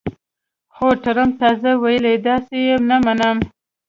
[0.75, 3.37] خو ټرمپ تازه ویلي، داسې یې نه منم